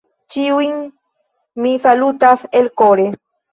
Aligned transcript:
Ĉiujn 0.35 0.73
mi 1.67 1.75
salutas 1.85 2.49
elkore. 2.63 3.09